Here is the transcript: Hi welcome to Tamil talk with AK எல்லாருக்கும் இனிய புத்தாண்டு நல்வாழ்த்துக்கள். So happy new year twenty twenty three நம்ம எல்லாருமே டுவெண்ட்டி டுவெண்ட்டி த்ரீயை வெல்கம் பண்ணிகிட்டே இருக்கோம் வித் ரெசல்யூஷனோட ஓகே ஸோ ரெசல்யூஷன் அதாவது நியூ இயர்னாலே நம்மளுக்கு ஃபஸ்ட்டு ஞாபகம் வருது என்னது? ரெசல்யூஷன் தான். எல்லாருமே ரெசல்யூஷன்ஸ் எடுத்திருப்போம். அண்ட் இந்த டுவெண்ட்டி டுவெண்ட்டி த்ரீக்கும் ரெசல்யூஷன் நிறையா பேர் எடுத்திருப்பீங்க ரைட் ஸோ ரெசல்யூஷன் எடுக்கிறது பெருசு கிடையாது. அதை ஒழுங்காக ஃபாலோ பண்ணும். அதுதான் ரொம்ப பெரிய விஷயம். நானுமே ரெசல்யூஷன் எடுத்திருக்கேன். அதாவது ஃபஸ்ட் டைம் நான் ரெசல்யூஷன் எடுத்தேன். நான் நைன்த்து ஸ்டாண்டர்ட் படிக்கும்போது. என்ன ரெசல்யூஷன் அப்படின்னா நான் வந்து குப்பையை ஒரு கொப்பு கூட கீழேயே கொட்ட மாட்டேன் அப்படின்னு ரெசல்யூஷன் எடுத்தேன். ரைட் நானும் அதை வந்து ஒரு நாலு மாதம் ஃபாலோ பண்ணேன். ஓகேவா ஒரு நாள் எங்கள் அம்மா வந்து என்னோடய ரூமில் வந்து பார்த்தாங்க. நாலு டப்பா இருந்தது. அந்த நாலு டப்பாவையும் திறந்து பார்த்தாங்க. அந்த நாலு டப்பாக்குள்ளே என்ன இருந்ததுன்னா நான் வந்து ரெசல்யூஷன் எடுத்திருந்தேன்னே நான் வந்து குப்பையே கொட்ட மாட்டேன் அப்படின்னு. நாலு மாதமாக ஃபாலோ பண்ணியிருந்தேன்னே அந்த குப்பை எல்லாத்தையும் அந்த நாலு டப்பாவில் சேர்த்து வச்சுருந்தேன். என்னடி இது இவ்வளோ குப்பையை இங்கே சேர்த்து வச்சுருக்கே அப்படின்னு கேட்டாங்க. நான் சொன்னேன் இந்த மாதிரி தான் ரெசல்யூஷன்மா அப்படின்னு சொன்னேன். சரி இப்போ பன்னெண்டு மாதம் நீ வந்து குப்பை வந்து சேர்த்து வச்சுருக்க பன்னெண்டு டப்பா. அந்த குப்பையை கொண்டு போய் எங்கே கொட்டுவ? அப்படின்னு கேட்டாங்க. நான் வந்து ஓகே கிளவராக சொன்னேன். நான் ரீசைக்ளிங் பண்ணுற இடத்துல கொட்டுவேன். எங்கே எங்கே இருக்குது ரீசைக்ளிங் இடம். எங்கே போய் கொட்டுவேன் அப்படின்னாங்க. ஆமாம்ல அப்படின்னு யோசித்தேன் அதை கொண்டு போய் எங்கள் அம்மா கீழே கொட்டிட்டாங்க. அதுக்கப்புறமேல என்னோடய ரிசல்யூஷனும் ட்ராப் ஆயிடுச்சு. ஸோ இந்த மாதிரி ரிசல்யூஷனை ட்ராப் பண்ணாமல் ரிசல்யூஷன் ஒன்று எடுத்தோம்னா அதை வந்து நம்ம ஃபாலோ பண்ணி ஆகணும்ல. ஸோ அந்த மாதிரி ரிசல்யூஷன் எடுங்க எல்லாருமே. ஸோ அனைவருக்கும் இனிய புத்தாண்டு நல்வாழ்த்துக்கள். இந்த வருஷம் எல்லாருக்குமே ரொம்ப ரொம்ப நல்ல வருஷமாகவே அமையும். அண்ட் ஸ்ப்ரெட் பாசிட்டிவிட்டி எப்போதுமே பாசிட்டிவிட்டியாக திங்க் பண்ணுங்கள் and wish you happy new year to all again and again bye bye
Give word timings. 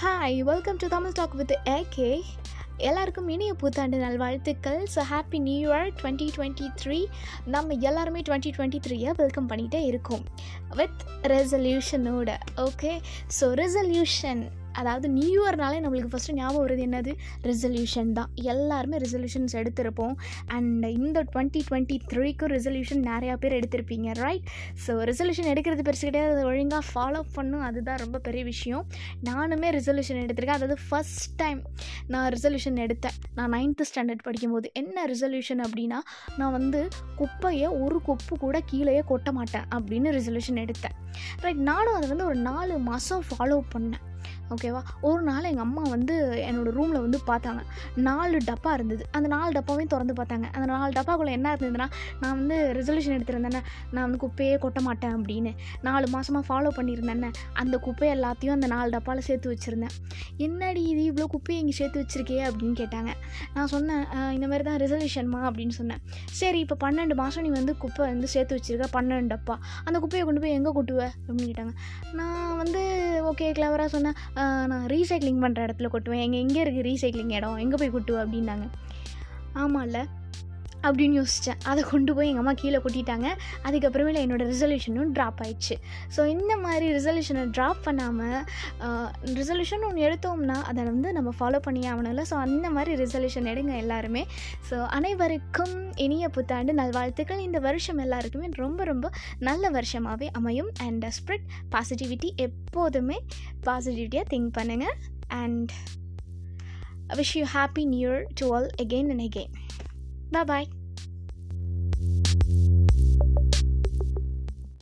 Hi 0.00 0.42
welcome 0.42 0.76
to 0.76 0.86
Tamil 0.88 1.14
talk 1.14 1.34
with 1.34 1.52
AK 1.68 2.08
எல்லாருக்கும் 2.78 3.28
இனிய 3.28 3.52
புத்தாண்டு 3.54 3.96
நல்வாழ்த்துக்கள். 3.96 4.80
So 4.94 5.00
happy 5.10 5.38
new 5.38 5.68
year 5.68 5.90
twenty 6.00 6.26
twenty 6.36 6.66
three 6.80 6.98
நம்ம 7.46 7.76
எல்லாருமே 7.80 8.20
டுவெண்ட்டி 8.20 8.52
டுவெண்ட்டி 8.56 8.80
த்ரீயை 8.86 9.12
வெல்கம் 9.16 9.48
பண்ணிகிட்டே 9.48 9.80
இருக்கோம் 9.84 10.24
வித் 10.76 11.02
ரெசல்யூஷனோட 11.26 12.30
ஓகே 12.56 12.92
ஸோ 13.40 13.46
ரெசல்யூஷன் 13.54 14.42
அதாவது 14.80 15.06
நியூ 15.18 15.40
இயர்னாலே 15.44 15.78
நம்மளுக்கு 15.84 16.12
ஃபஸ்ட்டு 16.14 16.36
ஞாபகம் 16.40 16.62
வருது 16.64 16.82
என்னது? 16.88 17.12
ரெசல்யூஷன் 17.48 18.10
தான். 18.18 18.30
எல்லாருமே 18.52 18.96
ரெசல்யூஷன்ஸ் 19.04 19.54
எடுத்திருப்போம். 19.60 20.14
அண்ட் 20.56 20.86
இந்த 20.98 21.18
டுவெண்ட்டி 21.32 21.62
டுவெண்ட்டி 21.68 21.96
த்ரீக்கும் 22.12 22.52
ரெசல்யூஷன் 22.56 23.02
நிறையா 23.10 23.34
பேர் 23.44 23.56
எடுத்திருப்பீங்க 23.58 24.10
ரைட் 24.24 24.48
ஸோ 24.84 24.94
ரெசல்யூஷன் 25.10 25.50
எடுக்கிறது 25.52 25.86
பெருசு 25.88 26.04
கிடையாது. 26.08 26.32
அதை 26.36 26.44
ஒழுங்காக 26.52 26.84
ஃபாலோ 26.90 27.22
பண்ணும். 27.36 27.64
அதுதான் 27.68 28.00
ரொம்ப 28.04 28.20
பெரிய 28.28 28.44
விஷயம். 28.52 28.84
நானுமே 29.30 29.70
ரெசல்யூஷன் 29.78 30.22
எடுத்திருக்கேன். 30.24 30.58
அதாவது 30.60 30.78
ஃபஸ்ட் 30.88 31.28
டைம் 31.42 31.60
நான் 32.14 32.28
ரெசல்யூஷன் 32.36 32.80
எடுத்தேன். 32.86 33.18
நான் 33.38 33.52
நைன்த்து 33.56 33.88
ஸ்டாண்டர்ட் 33.90 34.26
படிக்கும்போது. 34.28 34.66
என்ன 34.82 35.06
ரெசல்யூஷன் 35.12 35.62
அப்படின்னா 35.66 36.00
நான் 36.40 36.54
வந்து 36.58 36.82
குப்பையை 37.20 37.68
ஒரு 37.84 37.98
கொப்பு 38.08 38.34
கூட 38.44 38.56
கீழேயே 38.70 39.02
கொட்ட 39.12 39.30
மாட்டேன் 39.38 39.68
அப்படின்னு 39.76 40.08
ரெசல்யூஷன் 40.18 40.62
எடுத்தேன். 40.64 40.96
ரைட் 41.44 41.62
நானும் 41.70 41.96
அதை 41.98 42.06
வந்து 42.12 42.28
ஒரு 42.30 42.40
நாலு 42.50 42.74
மாதம் 42.90 43.24
ஃபாலோ 43.30 43.58
பண்ணேன். 43.74 44.02
ஓகேவா 44.54 44.80
ஒரு 45.08 45.22
நாள் 45.28 45.48
எங்கள் 45.50 45.66
அம்மா 45.66 45.82
வந்து 45.94 46.14
என்னோடய 46.48 46.74
ரூமில் 46.78 47.00
வந்து 47.04 47.18
பார்த்தாங்க. 47.30 47.60
நாலு 48.08 48.38
டப்பா 48.48 48.72
இருந்தது. 48.72 49.02
அந்த 49.16 49.28
நாலு 49.34 49.50
டப்பாவையும் 49.58 49.92
திறந்து 49.94 50.14
பார்த்தாங்க. 50.20 50.46
அந்த 50.56 50.66
நாலு 50.72 50.92
டப்பாக்குள்ளே 50.98 51.32
என்ன 51.38 51.54
இருந்ததுன்னா 51.54 51.88
நான் 52.20 52.36
வந்து 52.40 52.56
ரெசல்யூஷன் 52.78 53.16
எடுத்திருந்தேன்னே 53.18 53.62
நான் 53.94 54.04
வந்து 54.06 54.20
குப்பையே 54.24 54.56
கொட்ட 54.64 54.80
மாட்டேன் 54.88 55.14
அப்படின்னு. 55.18 55.52
நாலு 55.88 56.06
மாதமாக 56.14 56.44
ஃபாலோ 56.48 56.72
பண்ணியிருந்தேன்னே 56.78 57.30
அந்த 57.62 57.78
குப்பை 57.86 58.08
எல்லாத்தையும் 58.16 58.56
அந்த 58.58 58.68
நாலு 58.74 58.90
டப்பாவில் 58.96 59.26
சேர்த்து 59.28 59.52
வச்சுருந்தேன். 59.54 59.94
என்னடி 60.46 60.82
இது 60.92 61.02
இவ்வளோ 61.10 61.28
குப்பையை 61.34 61.60
இங்கே 61.62 61.76
சேர்த்து 61.80 62.02
வச்சுருக்கே 62.02 62.38
அப்படின்னு 62.50 62.76
கேட்டாங்க. 62.82 63.10
நான் 63.54 63.70
சொன்னேன் 63.74 64.04
இந்த 64.36 64.46
மாதிரி 64.46 64.64
தான் 64.70 64.80
ரெசல்யூஷன்மா 64.84 65.40
அப்படின்னு 65.48 65.74
சொன்னேன். 65.80 66.00
சரி 66.40 66.58
இப்போ 66.64 66.76
பன்னெண்டு 66.84 67.14
மாதம் 67.22 67.44
நீ 67.46 67.52
வந்து 67.60 67.76
குப்பை 67.84 68.06
வந்து 68.12 68.28
சேர்த்து 68.34 68.58
வச்சுருக்க 68.58 68.88
பன்னெண்டு 68.96 69.30
டப்பா. 69.34 69.56
அந்த 69.86 69.96
குப்பையை 70.04 70.24
கொண்டு 70.26 70.40
போய் 70.44 70.56
எங்கே 70.58 70.72
கொட்டுவ? 70.78 71.02
அப்படின்னு 71.26 71.48
கேட்டாங்க. 71.50 71.72
நான் 72.20 72.56
வந்து 72.62 72.82
ஓகே 73.30 73.46
கிளவராக 73.58 73.88
சொன்னேன். 73.94 74.16
நான் 74.70 74.86
ரீசைக்ளிங் 74.92 75.42
பண்ணுற 75.44 75.60
இடத்துல 75.66 75.88
கொட்டுவேன். 75.92 76.24
எங்கே 76.26 76.38
எங்கே 76.44 76.60
இருக்குது 76.64 76.86
ரீசைக்ளிங் 76.90 77.34
இடம். 77.38 77.56
எங்கே 77.56 77.76
போய் 77.80 77.94
கொட்டுவேன் 77.96 78.24
அப்படின்னாங்க. 78.24 78.66
ஆமாம்ல 79.62 80.00
அப்படின்னு 80.86 81.16
யோசித்தேன் 81.20 81.60
அதை 81.70 81.82
கொண்டு 81.92 82.14
போய் 82.16 82.28
எங்கள் 82.30 82.44
அம்மா 82.44 82.54
கீழே 82.62 82.78
கொட்டிட்டாங்க. 82.84 83.28
அதுக்கப்புறமேல 83.66 84.22
என்னோடய 84.24 84.48
ரிசல்யூஷனும் 84.52 85.12
ட்ராப் 85.18 85.40
ஆயிடுச்சு. 85.44 85.76
ஸோ 86.16 86.20
இந்த 86.34 86.52
மாதிரி 86.64 86.86
ரிசல்யூஷனை 86.98 87.44
ட்ராப் 87.58 87.80
பண்ணாமல் 87.86 88.40
ரிசல்யூஷன் 89.40 89.86
ஒன்று 89.88 90.04
எடுத்தோம்னா 90.08 90.58
அதை 90.72 90.84
வந்து 90.90 91.10
நம்ம 91.18 91.32
ஃபாலோ 91.38 91.60
பண்ணி 91.68 91.82
ஆகணும்ல. 91.92 92.24
ஸோ 92.32 92.36
அந்த 92.46 92.66
மாதிரி 92.76 92.94
ரிசல்யூஷன் 93.04 93.50
எடுங்க 93.54 93.74
எல்லாருமே. 93.84 94.24
ஸோ 94.70 94.78
அனைவருக்கும் 94.98 95.74
இனிய 96.06 96.28
புத்தாண்டு 96.36 96.74
நல்வாழ்த்துக்கள். 96.82 97.44
இந்த 97.48 97.58
வருஷம் 97.68 98.02
எல்லாருக்குமே 98.06 98.48
ரொம்ப 98.64 98.84
ரொம்ப 98.92 99.06
நல்ல 99.48 99.70
வருஷமாகவே 99.78 100.28
அமையும். 100.40 100.70
அண்ட் 100.86 101.06
ஸ்ப்ரெட் 101.18 101.46
பாசிட்டிவிட்டி 101.74 102.30
எப்போதுமே 102.46 103.18
பாசிட்டிவிட்டியாக 103.68 104.26
திங்க் 104.32 104.54
பண்ணுங்கள் 104.58 104.96
and 105.42 105.72
wish 107.18 107.32
you 107.38 107.44
happy 107.54 107.82
new 107.94 108.08
year 108.10 108.24
to 108.40 108.46
all 108.56 108.68
again 108.84 109.10
and 109.14 109.24
again 109.26 109.54
bye 110.30 110.44
bye 110.44 110.83